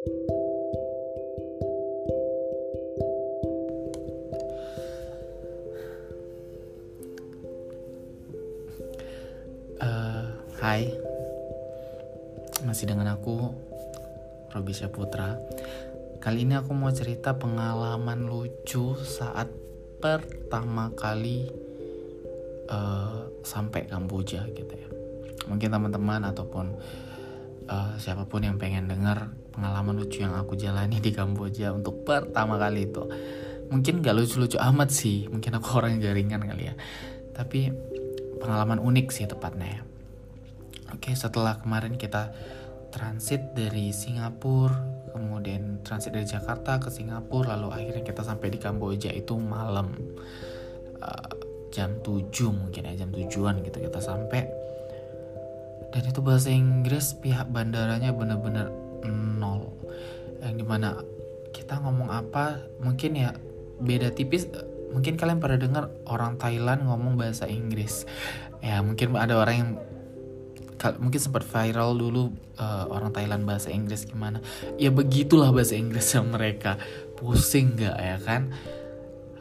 [0.00, 0.08] Uh,
[10.64, 10.88] hai,
[12.64, 13.52] masih dengan aku
[14.56, 15.36] Robi Putra.
[16.24, 19.52] Kali ini aku mau cerita pengalaman lucu saat
[20.00, 21.52] pertama kali
[22.72, 24.88] uh, sampai Kamboja gitu ya.
[25.44, 26.72] Mungkin teman-teman ataupun
[27.68, 32.56] uh, siapa pun yang pengen dengar pengalaman lucu yang aku jalani di Kamboja untuk pertama
[32.56, 33.02] kali itu.
[33.70, 36.74] Mungkin gak lucu-lucu amat sih, mungkin aku orang jaringan kali ya.
[37.34, 37.70] Tapi
[38.40, 39.80] pengalaman unik sih tepatnya ya.
[40.90, 42.34] Oke, setelah kemarin kita
[42.90, 44.74] transit dari Singapura,
[45.14, 49.94] kemudian transit dari Jakarta ke Singapura, lalu akhirnya kita sampai di Kamboja itu malam
[50.98, 51.30] uh,
[51.70, 54.42] jam 7 mungkin ya, jam tujuan gitu kita sampai.
[55.90, 59.72] Dan itu bahasa Inggris pihak bandaranya bener-bener nol.
[60.44, 61.00] Yang di mana
[61.54, 62.60] kita ngomong apa?
[62.82, 63.30] Mungkin ya
[63.80, 64.48] beda tipis.
[64.90, 68.04] Mungkin kalian pada dengar orang Thailand ngomong bahasa Inggris.
[68.60, 69.70] Ya mungkin ada orang yang
[70.96, 74.40] mungkin sempat viral dulu uh, orang Thailand bahasa Inggris gimana.
[74.80, 76.80] Ya begitulah bahasa Inggrisnya mereka.
[77.20, 78.50] Pusing nggak ya kan?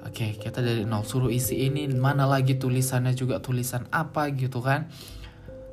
[0.03, 4.91] Oke kita dari nol suruh isi ini mana lagi tulisannya juga tulisan apa gitu kan?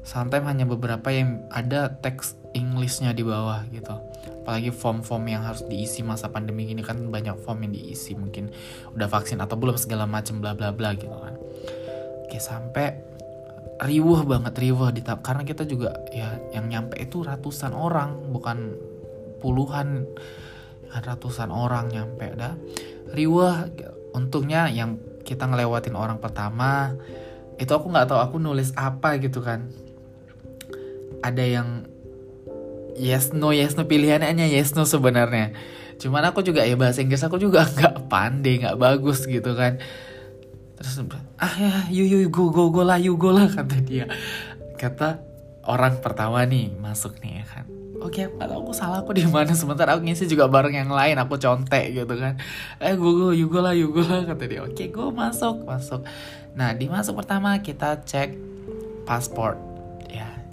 [0.06, 3.92] Sometimes hanya beberapa yang ada teks Englishnya di bawah gitu.
[4.42, 8.48] Apalagi form-form yang harus diisi masa pandemi ini kan banyak form yang diisi mungkin
[8.96, 11.36] udah vaksin atau belum segala macam bla bla bla gitu kan.
[12.24, 12.96] Oke sampai
[13.76, 18.72] riuh banget riuh di tahap karena kita juga ya yang nyampe itu ratusan orang bukan
[19.44, 20.08] puluhan
[20.88, 22.56] kan ratusan orang nyampe dah.
[23.12, 23.68] Riuh
[24.16, 26.94] untungnya yang kita ngelewatin orang pertama
[27.58, 29.68] itu aku nggak tahu aku nulis apa gitu kan.
[31.20, 31.68] Ada yang
[32.96, 35.52] yes no yes no pilihannya yes no sebenarnya.
[35.96, 39.80] Cuman aku juga ya bahasa Inggris aku juga nggak pandai nggak bagus gitu kan.
[40.76, 41.00] Terus
[41.40, 44.04] ah ya you you go go go lah you go lah kata dia.
[44.76, 45.20] Kata
[45.64, 47.64] orang pertama nih masuk nih ya kan.
[47.96, 49.56] Oke kalau aku salah aku di mana?
[49.56, 52.36] Sementara aku ngisi juga bareng yang lain aku contek gitu kan.
[52.76, 54.60] Eh go go you go lah you go lah kata dia.
[54.64, 56.04] Oke go masuk masuk.
[56.52, 58.36] Nah di masuk pertama kita cek
[59.08, 59.65] paspor ya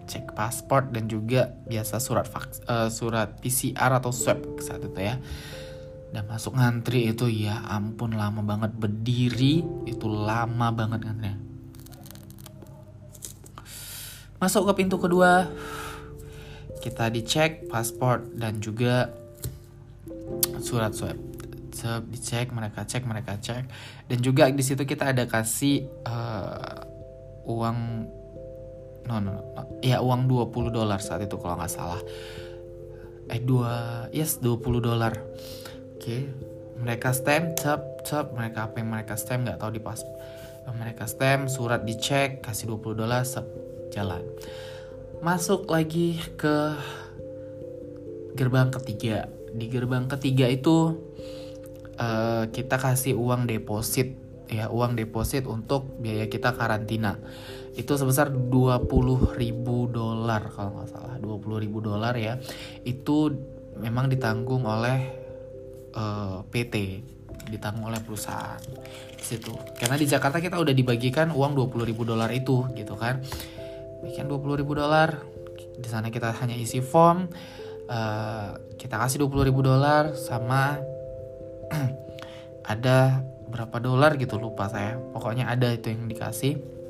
[0.07, 5.17] cek paspor dan juga biasa surat vaks, uh, surat PCR atau swab saat itu ya.
[6.13, 9.65] Dan masuk ngantri itu ya ampun lama banget berdiri.
[9.89, 11.53] Itu lama banget ngantri
[14.43, 15.47] masuk ke pintu kedua.
[16.83, 19.07] Kita dicek paspor dan juga
[20.59, 21.15] surat swab.
[21.71, 23.63] Swab dicek mereka cek mereka cek.
[24.11, 26.83] Dan juga di situ kita ada kasih uh,
[27.47, 28.03] uang
[29.07, 29.63] no, no, no.
[29.83, 32.01] Ya uang 20 dolar saat itu kalau nggak salah.
[33.31, 35.13] Eh dua yes 20 dolar.
[35.99, 36.27] Okay.
[36.83, 38.35] mereka stem cep cep.
[38.35, 40.03] Mereka apa yang mereka stem nggak tahu di pas
[40.75, 43.47] mereka stem surat dicek kasih 20 dolar sep
[43.91, 44.23] jalan.
[45.23, 46.75] Masuk lagi ke
[48.35, 49.31] gerbang ketiga.
[49.53, 50.99] Di gerbang ketiga itu
[51.99, 54.19] uh, kita kasih uang deposit.
[54.51, 57.15] Ya uang deposit untuk biaya kita karantina
[57.73, 61.15] itu sebesar 20 ribu dolar kalau nggak salah.
[61.17, 62.37] 20 ribu dolar ya.
[62.85, 63.33] Itu
[63.81, 64.97] memang ditanggung oleh
[65.97, 66.75] uh, eh, PT
[67.49, 68.61] ditanggung oleh perusahaan.
[69.17, 69.51] Di situ.
[69.77, 73.25] Karena di Jakarta kita udah dibagikan uang 20 ribu dolar itu gitu kan.
[74.05, 75.17] Bikin 20 ribu dolar.
[75.73, 77.25] Di sana kita hanya isi form
[77.89, 80.77] uh, kita kasih 20 ribu dolar sama
[82.73, 85.01] ada berapa dolar gitu lupa saya.
[85.11, 86.82] Pokoknya ada itu yang dikasih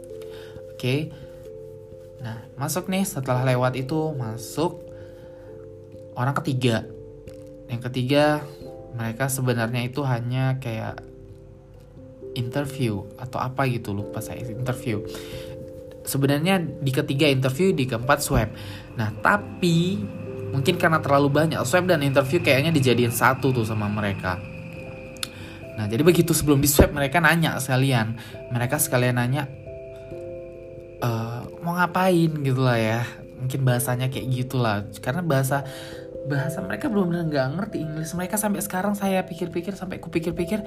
[0.84, 1.16] oke.
[2.20, 4.84] Nah masuk nih setelah lewat itu masuk
[6.20, 6.84] orang ketiga.
[7.72, 8.44] Yang ketiga
[8.92, 11.00] mereka sebenarnya itu hanya kayak
[12.36, 15.00] interview atau apa gitu lupa saya interview.
[16.04, 18.52] Sebenarnya di ketiga interview di keempat swab.
[19.00, 20.04] Nah tapi
[20.52, 24.36] mungkin karena terlalu banyak swab dan interview kayaknya dijadiin satu tuh sama mereka.
[25.80, 28.20] Nah jadi begitu sebelum di swab mereka nanya sekalian.
[28.52, 29.63] Mereka sekalian nanya
[31.04, 31.10] e,
[31.60, 33.02] mau ngapain gitu lah ya.
[33.44, 34.88] Mungkin bahasanya kayak gitulah.
[35.04, 35.68] Karena bahasa
[36.24, 38.16] bahasa mereka belum benar nggak ngerti Inggris.
[38.16, 40.64] Mereka sampai sekarang saya pikir-pikir sampai ku pikir-pikir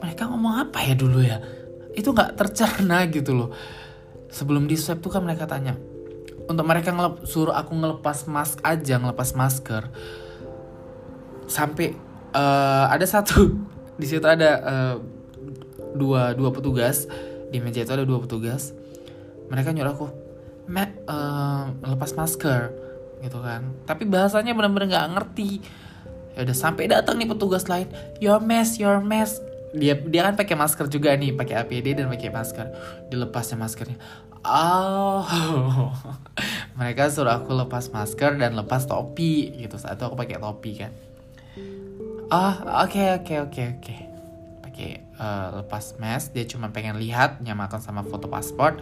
[0.00, 1.44] mereka ngomong apa ya dulu ya?
[1.92, 3.50] Itu nggak tercerna gitu loh.
[4.32, 5.76] Sebelum di swab tuh kan mereka tanya
[6.44, 9.88] untuk mereka ngelep, suruh aku ngelepas mask aja ngelepas masker.
[11.48, 11.96] Sampai
[12.36, 13.56] uh, ada satu
[14.00, 14.94] di situ ada uh,
[15.96, 17.08] dua dua petugas
[17.48, 18.74] di meja itu ada dua petugas
[19.48, 20.08] mereka nyuruh aku
[20.64, 22.72] Matt uh, lepas masker
[23.20, 23.72] gitu kan.
[23.84, 25.50] Tapi bahasanya benar-benar nggak ngerti.
[26.34, 27.88] Ya udah sampai datang nih petugas lain
[28.20, 29.44] your mask your mask.
[29.76, 32.66] Dia dia kan pakai masker juga nih pakai APD dan pakai masker.
[33.12, 33.98] Dilepasnya maskernya.
[34.44, 35.24] Oh.
[36.80, 39.76] Mereka suruh aku lepas masker dan lepas topi gitu.
[39.76, 40.92] Saat itu aku pakai topi kan.
[42.32, 43.84] Oh oke okay, oke okay, oke okay, oke.
[43.84, 44.13] okay.
[44.74, 48.74] Pakai uh, lepas mask dia cuma pengen lihat nyamakan sama foto paspor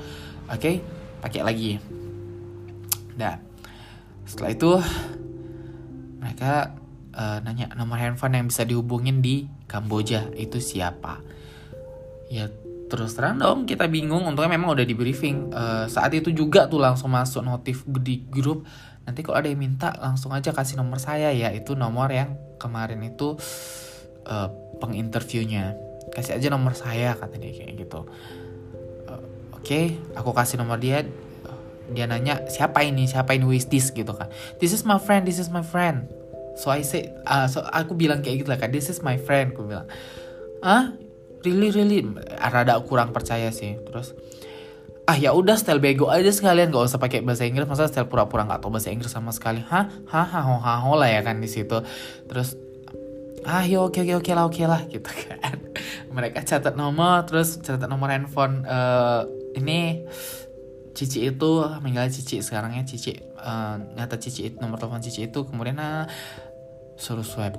[0.48, 0.80] oke okay,
[1.20, 1.72] pakai lagi.
[3.14, 3.38] Nah,
[4.26, 4.72] setelah itu
[6.18, 6.74] mereka
[7.14, 10.34] uh, nanya nomor handphone yang bisa dihubungin di Kamboja.
[10.34, 11.22] Itu siapa?
[12.32, 12.50] Ya
[12.90, 14.26] terus terang dong kita bingung.
[14.26, 15.54] Untungnya memang udah di briefing.
[15.54, 18.66] Uh, saat itu juga tuh langsung masuk notif di grup.
[19.06, 23.02] Nanti kalau ada yang minta langsung aja kasih nomor saya ya itu nomor yang kemarin
[23.02, 23.34] itu
[24.30, 24.48] uh,
[24.82, 25.78] penginterviewnya
[26.12, 28.04] kasih aja nomor saya kata dia kayak gitu.
[29.08, 29.22] Uh,
[29.56, 31.06] oke okay, aku kasih nomor dia.
[31.92, 33.04] Dia nanya siapa ini?
[33.04, 33.44] Siapa ini?
[33.44, 33.92] Who is this?
[33.92, 34.28] Gitu kan.
[34.60, 36.08] This is my friend this is my friend.
[36.56, 39.56] So I say uh, so aku bilang kayak gitu lah kan this is my friend
[39.56, 39.88] aku bilang.
[40.60, 40.92] Ah
[41.42, 42.04] really really?
[42.38, 43.80] Rada kurang percaya sih.
[43.88, 44.12] Terus
[45.08, 47.66] ah ya udah style bego aja sekalian gak usah pakai bahasa Inggris.
[47.66, 49.64] Masa style pura-pura nggak tahu bahasa Inggris sama sekali?
[49.64, 49.90] Hah?
[50.08, 51.82] Hah hah lah ya kan di situ.
[52.28, 52.54] Terus
[53.42, 55.58] ah ya oke oke oke lah oke lah gitu kan.
[56.12, 59.26] Mereka catat nomor terus catat nomor handphone uh,
[59.56, 60.06] ini
[60.92, 61.50] Cici itu
[61.80, 66.04] meninggal Cici sekarang ya Cici uh, nyata Cici nomor telepon Cici itu kemudian uh,
[67.00, 67.58] suruh swipe.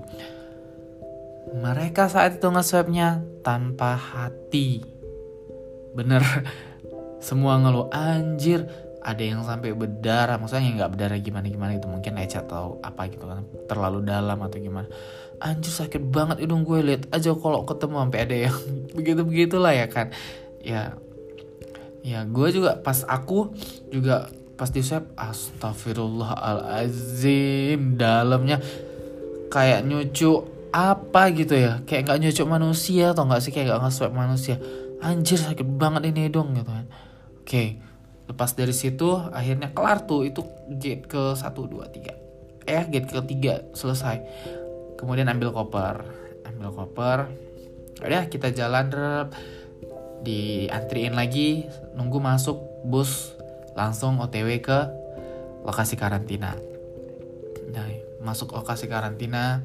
[1.54, 4.81] Mereka saat itu nge-swipe-nya tanpa hati.
[5.94, 6.24] Bener.
[7.28, 8.66] Semua ngeluh anjir
[9.04, 10.40] ada yang sampai berdarah.
[10.40, 14.58] Maksudnya nggak berdarah gimana gimana itu mungkin lecet atau apa gitu kan terlalu dalam atau
[14.60, 14.88] gimana
[15.40, 16.84] anjir sakit banget hidung gue.
[16.84, 18.56] Lihat aja kalau ketemu sampai ada yang
[18.98, 20.10] begitu begitulah ya kan.
[20.64, 20.94] Ya
[22.04, 23.56] ya gue juga pas aku
[23.88, 24.28] juga
[24.60, 28.60] pas di swab astagfirullahalazim dalamnya
[29.50, 30.44] kayak nyucu
[30.74, 31.80] apa gitu ya.
[31.88, 33.52] Kayak nggak nyucuk manusia atau nggak sih?
[33.56, 34.56] Kayak nggak nge manusia.
[35.04, 36.86] Anjir sakit banget ini dong gitu kan.
[37.44, 37.76] Oke
[38.24, 40.48] lepas dari situ akhirnya kelar tuh itu
[40.80, 42.16] gate ke satu dua tiga.
[42.64, 44.24] Eh gate ke tiga selesai
[45.00, 46.06] kemudian ambil koper
[46.48, 47.19] ambil koper
[48.04, 48.92] udah kita jalan
[50.24, 52.57] diantriin lagi nunggu masuk
[52.88, 53.36] bus
[53.75, 54.80] langsung OTW ke
[55.63, 56.56] lokasi karantina.
[57.74, 57.88] Nah,
[58.22, 59.63] masuk lokasi karantina,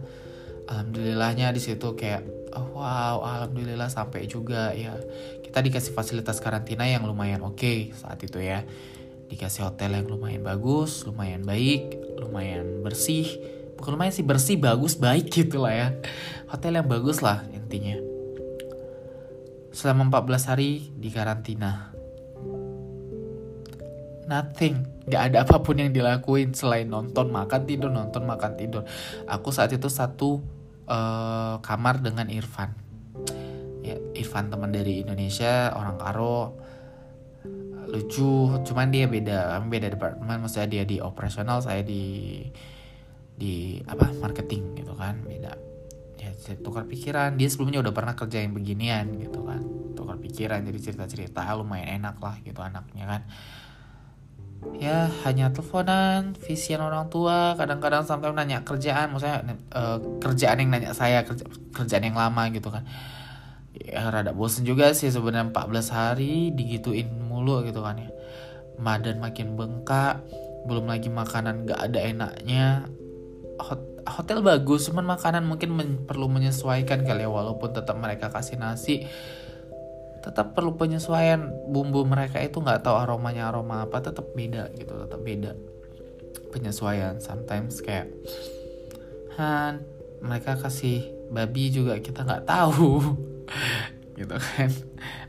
[0.70, 2.24] alhamdulillahnya di situ kayak
[2.54, 4.96] oh, wow, alhamdulillah sampai juga ya.
[5.44, 8.64] Kita dikasih fasilitas karantina yang lumayan oke okay saat itu ya.
[9.28, 13.57] Dikasih hotel yang lumayan bagus, lumayan baik, lumayan bersih.
[13.86, 15.88] Lumayan sih bersih, bagus, baik gitu lah ya.
[16.50, 18.08] Hotel yang bagus lah intinya
[19.78, 21.94] selama 14 hari di karantina.
[24.28, 28.82] Nothing, gak ada apa pun yang dilakuin selain nonton, makan, tidur, nonton, makan, tidur.
[29.24, 30.42] Aku saat itu satu
[30.84, 32.74] uh, kamar dengan Irfan.
[33.80, 36.60] Ya, Irfan teman dari Indonesia, orang Karo,
[37.88, 42.44] lucu, cuman dia beda, beda departemen, maksudnya dia di operasional, saya di
[43.38, 45.54] di apa marketing gitu kan, beda.
[46.18, 47.38] Ya tukar pikiran.
[47.38, 49.62] Dia sebelumnya udah pernah kerja yang beginian gitu kan.
[49.94, 53.22] Tukar pikiran jadi cerita-cerita lumayan enak lah gitu anaknya kan.
[54.74, 59.14] Ya hanya teleponan visian orang tua kadang-kadang sampai nanya kerjaan.
[59.14, 62.82] Maksudnya uh, kerjaan yang nanya saya kerja, kerjaan yang lama gitu kan.
[63.78, 68.10] Ya rada bosen juga sih sebenarnya 14 hari digituin mulu gitu kan ya.
[68.82, 70.26] Badan makin bengkak
[70.66, 72.90] belum lagi makanan gak ada enaknya
[73.58, 78.56] hot, hotel bagus cuman makanan mungkin men, perlu menyesuaikan kali ya walaupun tetap mereka kasih
[78.56, 79.04] nasi
[80.22, 85.20] tetap perlu penyesuaian bumbu mereka itu nggak tahu aromanya aroma apa tetap beda gitu tetap
[85.22, 85.54] beda
[86.50, 87.20] penyesuaian.
[87.22, 88.10] Sometimes kayak
[89.38, 89.84] han
[90.18, 92.98] mereka kasih babi juga kita nggak tahu.
[94.18, 94.66] Gitu kan.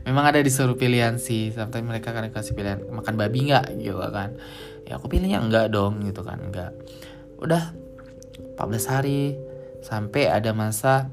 [0.02, 3.78] Memang ada disuruh pilihan sih sometimes mereka kan kasih pilihan makan babi nggak?
[3.78, 4.34] Gitu kan.
[4.82, 6.74] Ya aku pilihnya enggak dong gitu kan enggak
[7.40, 7.72] udah
[8.60, 9.40] 14 hari.
[9.80, 11.08] Sampai ada masa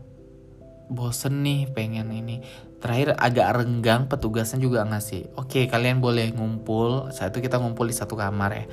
[0.91, 2.43] bosen nih pengen ini.
[2.77, 7.09] Terakhir agak renggang petugasnya juga ngasih oke kalian boleh ngumpul.
[7.15, 8.65] Saat itu kita ngumpul di satu kamar ya.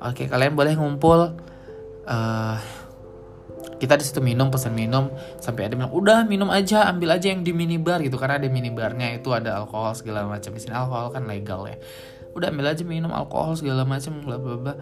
[0.00, 1.36] Oke kalian boleh ngumpul.
[2.04, 2.56] Uh,
[3.78, 5.12] kita di situ minum pesan minum.
[5.38, 8.16] Sampai ada bilang udah minum aja ambil aja yang di minibar gitu.
[8.16, 10.50] Karena ada minibarnya itu ada alkohol segala macam.
[10.56, 11.76] Di sini alkohol kan legal ya.
[12.34, 14.74] Udah ambil aja minum alkohol segala macam bla bla bla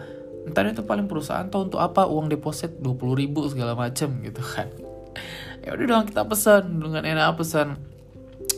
[0.43, 2.03] Entar itu paling perusahaan tau untuk apa?
[2.03, 4.69] Uang deposit 20 ribu segala macem gitu kan.
[5.63, 7.79] Ya udah dong kita pesan dengan enak pesan.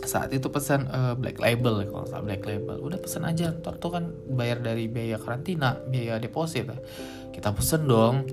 [0.09, 2.81] Saat itu pesan uh, black label ya kalau salah black label.
[2.81, 6.73] Udah pesan aja ntar tuh kan bayar dari biaya karantina biaya deposit ya.
[7.29, 8.25] kita pesen dong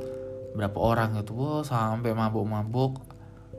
[0.57, 2.97] berapa orang gitu wow, sampai mabuk-mabuk.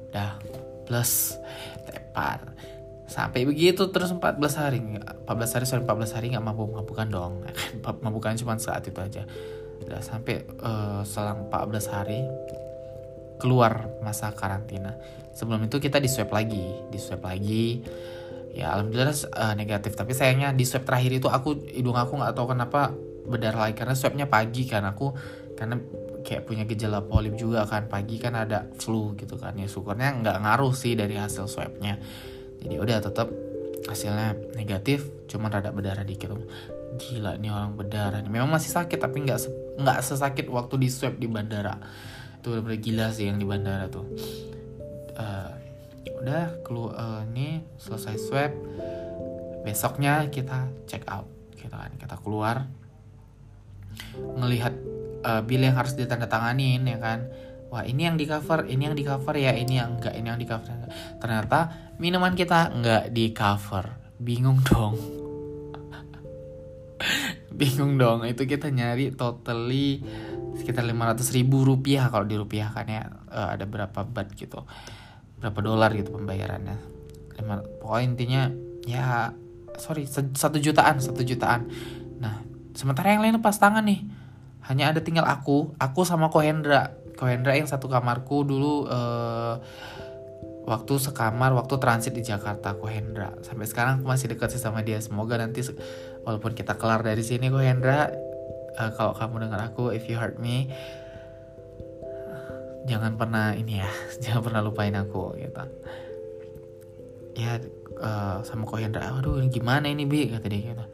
[0.09, 0.41] Dah
[0.89, 1.37] plus
[1.85, 2.57] tepar.
[3.05, 7.45] Sampai begitu terus 14 hari 14 hari sorry 14 hari nggak mabuk-mabukan dong.
[8.05, 9.29] Mabukan cuma saat itu aja
[9.85, 12.19] udah sampai uh, selang 14 hari
[13.37, 14.95] keluar masa karantina.
[15.33, 17.83] Sebelum itu kita di swab lagi di swab lagi.
[18.53, 19.97] Ya alhamdulillah uh, negatif.
[19.97, 22.93] Tapi sayangnya di swab terakhir itu aku hidung aku nggak tahu kenapa
[23.27, 23.75] berdarah lagi.
[23.75, 25.11] Karena swabnya pagi kan aku
[25.53, 25.77] karena
[26.23, 27.89] kayak punya gejala polip juga kan.
[27.91, 29.57] Pagi kan ada flu gitu kan.
[29.57, 31.99] Ya syukurnya nggak ngaruh sih dari hasil swabnya
[32.63, 33.27] jadi udah tetap
[33.83, 36.31] hasilnya negatif cuman rada berdarah dikit.
[36.95, 39.39] Gila nih orang berdarah memang masih sakit tapi nggak
[39.79, 41.77] nggak sesakit waktu di swab di bandara.
[42.39, 44.05] Itu udah gila sih yang di bandara tuh.
[45.13, 45.51] Uh,
[46.23, 48.51] udah keluar uh, nih selesai swab.
[49.63, 51.93] Besoknya kita check out gitu kan.
[51.95, 52.67] Kita keluar.
[54.17, 54.73] Ngelihat
[55.23, 57.29] uh, bill yang harus ditandatanganin ya kan.
[57.73, 60.37] Wah ini yang di cover ini yang di cover ya ini yang enggak ini yang
[60.37, 60.77] di cover
[61.17, 64.93] ternyata minuman kita enggak di cover bingung dong
[67.59, 70.01] bingung dong itu kita nyari totally
[70.57, 74.65] sekitar 500 ribu rupiah kalau di rupiah kan ya uh, ada berapa bat gitu
[75.43, 76.77] berapa dolar gitu pembayarannya.
[77.35, 78.41] Lima, pokoknya intinya
[78.87, 79.35] ya
[79.75, 81.67] sorry satu jutaan satu jutaan.
[82.23, 82.39] Nah
[82.71, 84.07] sementara yang lain lepas tangan nih.
[84.63, 86.95] Hanya ada tinggal aku aku sama Kohendra.
[87.19, 89.59] Kohendra yang satu kamarku dulu uh,
[90.63, 93.35] waktu sekamar waktu transit di Jakarta Kohendra.
[93.43, 95.03] Sampai sekarang aku masih dekat sih sama dia.
[95.03, 95.59] Semoga nanti
[96.23, 98.11] walaupun kita kelar dari sini Kohendra
[98.79, 100.71] uh, kalau kamu dengar aku if you hurt me
[102.87, 103.89] jangan pernah ini ya
[104.23, 105.63] jangan pernah lupain aku gitu.
[107.33, 107.57] Ya
[107.97, 110.29] uh, sama Kohendra aduh gimana ini bi?
[110.29, 110.85] kata dia gitu.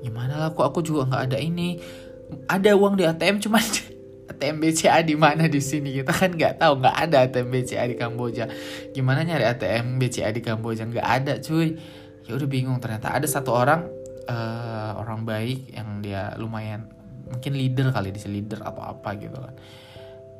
[0.00, 1.78] Gimana lah kok aku juga nggak ada ini.
[2.46, 3.60] Ada uang di ATM cuma
[4.30, 6.00] ATM BCA di mana di sini?
[6.00, 8.48] Kita kan nggak tahu nggak ada ATM BCA di Kamboja.
[8.96, 10.88] Gimana nyari ATM BCA di Kamboja?
[10.88, 11.76] Nggak ada cuy.
[12.24, 13.99] Ya udah bingung ternyata ada satu orang
[14.30, 16.86] uh, orang baik yang dia lumayan
[17.26, 19.54] mungkin leader kali di leader atau apa gitu kan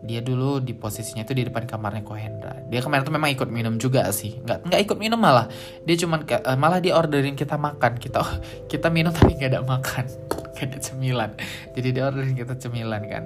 [0.01, 2.57] dia dulu di posisinya itu di depan kamarnya Kohendra.
[2.73, 4.41] Dia kemarin tuh memang ikut minum juga sih.
[4.41, 5.45] Nggak nggak ikut minum malah.
[5.85, 8.01] Dia cuman uh, malah dia orderin kita makan.
[8.01, 8.25] Kita
[8.65, 10.09] kita minum tapi nggak ada makan,
[10.57, 11.31] nggak ada cemilan.
[11.77, 13.25] Jadi dia orderin kita cemilan kan.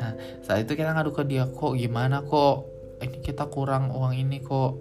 [0.00, 2.72] Nah saat itu kita ngadu ke dia kok gimana kok
[3.04, 4.80] ini kita kurang uang ini kok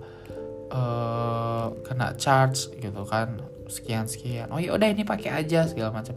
[0.71, 3.35] uh, kena charge gitu kan
[3.67, 4.51] sekian sekian.
[4.51, 6.15] Oh ya udah ini pakai aja segala macam.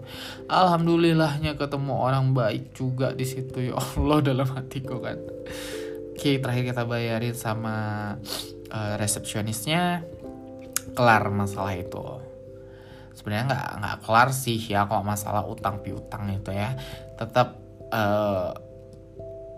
[0.51, 5.19] Alhamdulillahnya ketemu orang baik juga di situ ya Allah dalam hatiku kan.
[6.17, 7.77] Oke terakhir kita bayarin sama
[8.73, 10.03] uh, resepsionisnya.
[10.97, 12.03] Kelar masalah itu.
[13.13, 16.73] Sebenarnya nggak nggak kelar sih ya kok masalah utang piutang itu ya.
[17.21, 17.59] Tetap
[17.93, 18.51] uh,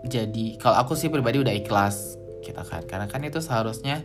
[0.05, 2.83] jadi kalau aku sih pribadi udah ikhlas kita kan.
[2.87, 4.03] Karena kan itu seharusnya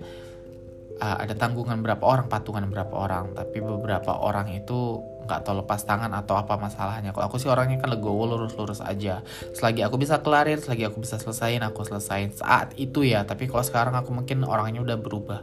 [1.04, 3.36] uh, ada tanggungan berapa orang patungan berapa orang.
[3.36, 7.12] Tapi beberapa orang itu nggak tahu lepas tangan atau apa masalahnya.
[7.12, 9.20] Kalau aku sih orangnya kan legowo lurus-lurus aja.
[9.52, 13.28] Selagi aku bisa kelarin selagi aku bisa selesain aku selesain saat itu ya.
[13.28, 15.40] Tapi kalau sekarang aku mungkin orangnya udah berubah.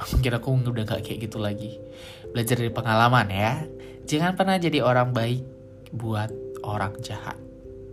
[0.16, 1.76] Mungkin aku udah gak kayak gitu lagi.
[2.32, 3.68] Belajar dari pengalaman ya.
[4.08, 5.44] Jangan pernah jadi orang baik
[5.92, 6.32] buat
[6.64, 7.36] orang jahat.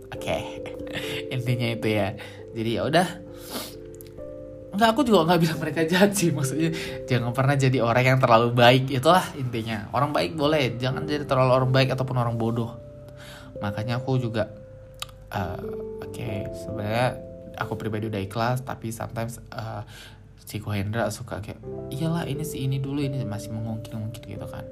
[0.08, 0.24] Oke.
[0.24, 0.42] Okay.
[1.36, 2.16] intinya itu ya.
[2.56, 3.08] Jadi ya udah
[4.68, 6.70] Enggak, aku juga nggak bilang mereka jahat sih maksudnya
[7.08, 9.88] jangan pernah jadi orang yang terlalu baik itulah intinya.
[9.96, 12.76] Orang baik boleh jangan jadi terlalu orang baik ataupun orang bodoh.
[13.64, 14.52] Makanya aku juga
[15.32, 15.58] uh,
[16.04, 17.16] oke okay, sebenarnya
[17.58, 19.82] aku pribadi udah ikhlas tapi sometimes uh,
[20.48, 21.60] si Kohendra suka kayak
[21.92, 24.64] iyalah ini sih ini dulu ini masih mengungkit-ungkit gitu kan.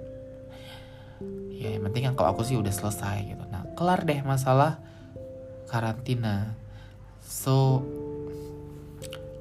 [1.56, 3.44] Ya yang penting kan kalau aku sih udah selesai gitu.
[3.48, 4.76] Nah kelar deh masalah
[5.72, 6.52] karantina.
[7.24, 7.82] So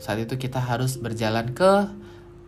[0.05, 1.89] saat itu kita harus berjalan ke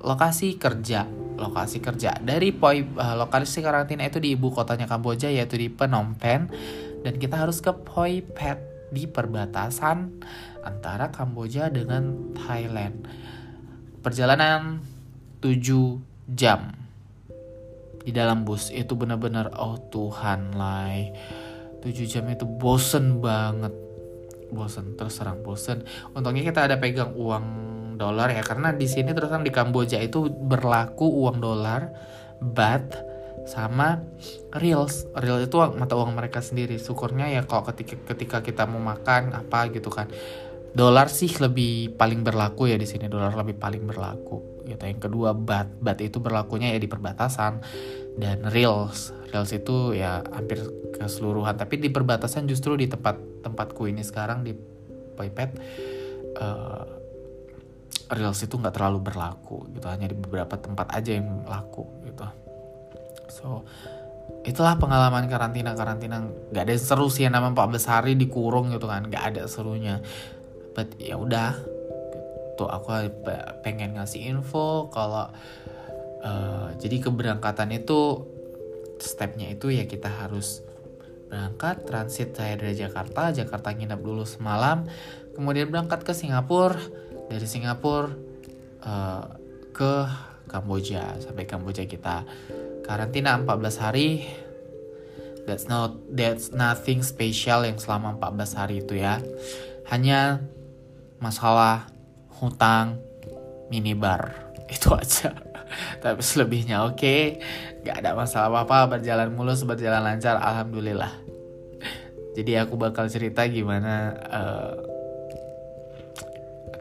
[0.05, 1.09] lokasi kerja.
[1.41, 6.13] Lokasi kerja dari poi uh, lokasi karantina itu di ibu kotanya Kamboja yaitu di Phnom
[6.21, 6.53] Penh
[7.01, 8.61] dan kita harus ke Phoi Phet
[8.93, 10.21] di perbatasan
[10.61, 13.09] antara Kamboja dengan Thailand.
[14.05, 14.81] Perjalanan
[15.41, 15.57] 7
[16.37, 16.77] jam
[18.05, 20.93] di dalam bus itu benar-benar oh Tuhan lah
[21.81, 23.86] 7 jam itu bosen banget
[24.51, 25.83] bosen terus serang bosen.
[26.15, 27.45] Untungnya kita ada pegang uang
[27.97, 31.91] dolar ya karena di sini terus kan di Kamboja itu berlaku uang dolar
[32.39, 32.85] bat
[33.47, 34.03] sama
[34.53, 35.07] reals.
[35.17, 36.77] Real itu mata uang mereka sendiri.
[36.77, 40.11] Syukurnya ya kalau ketika ketika kita mau makan apa gitu kan.
[40.77, 43.09] Dolar sih lebih paling berlaku ya di sini.
[43.09, 44.61] Dolar lebih paling berlaku.
[44.67, 44.83] Gitu.
[44.83, 47.63] Yang kedua bat bat itu berlakunya ya di perbatasan
[48.17, 50.63] dan reals reals itu ya hampir
[50.95, 51.59] keseluruhan.
[51.59, 54.55] Tapi di perbatasan justru di tempat tempatku ini sekarang di
[55.17, 55.49] Poipet
[56.37, 56.85] uh,
[58.13, 59.85] reels itu nggak terlalu berlaku gitu.
[59.85, 62.25] Hanya di beberapa tempat aja yang laku gitu.
[63.29, 63.47] So
[64.47, 69.05] itulah pengalaman karantina karantina nggak ada seru sih yang nama 14 hari dikurung gitu kan.
[69.05, 69.99] Nggak ada serunya.
[70.73, 71.57] But ya udah
[72.57, 72.89] tuh aku
[73.61, 75.29] pengen ngasih info kalau
[76.27, 78.27] uh, jadi keberangkatan itu
[78.99, 80.59] stepnya itu ya kita harus
[81.31, 84.83] berangkat transit saya dari Jakarta Jakarta nginep dulu semalam
[85.39, 86.79] kemudian berangkat ke Singapura
[87.31, 88.11] dari Singapura
[88.83, 89.23] uh,
[89.71, 89.93] ke
[90.47, 92.23] Kamboja sampai Kamboja kita.
[92.87, 94.25] Karantina 14 hari.
[95.43, 99.19] That's not that's nothing special yang selama 14 hari itu ya.
[99.87, 100.43] Hanya
[101.19, 101.87] masalah
[102.39, 102.99] hutang
[103.71, 104.35] minibar.
[104.67, 105.46] Itu aja
[106.03, 106.97] tapi selebihnya oke.
[106.97, 107.21] Okay.
[107.85, 111.13] Gak ada masalah apa-apa berjalan mulus berjalan lancar alhamdulillah.
[112.37, 114.73] Jadi aku bakal cerita gimana uh,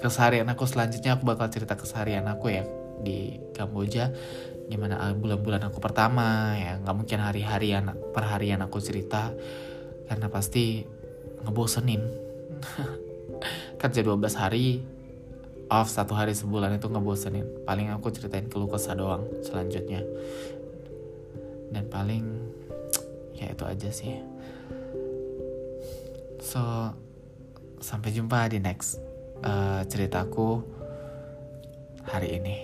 [0.02, 2.64] keseharian aku selanjutnya aku bakal cerita keseharian aku ya
[3.00, 4.12] di Kamboja.
[4.68, 6.76] Gimana uh, bulan-bulan aku pertama ya.
[6.82, 9.32] Nggak mungkin hari-harian perharian aku cerita
[10.10, 10.84] karena pasti
[11.46, 12.02] ngebosenin.
[13.80, 14.95] Kerja 12 hari
[15.70, 17.46] off satu hari sebulan itu ngebosenin.
[17.66, 20.02] Paling aku ceritain keluh kesah doang selanjutnya.
[21.70, 22.24] Dan paling
[23.34, 24.22] ya itu aja sih.
[26.40, 26.62] So
[27.82, 29.02] sampai jumpa di next
[29.42, 30.62] uh, ceritaku
[32.06, 32.56] hari ini.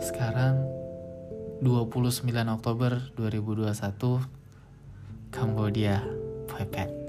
[0.00, 0.64] Sekarang
[1.64, 3.72] 29 Oktober 2021
[5.32, 6.04] Kambodia
[6.44, 7.03] Phuket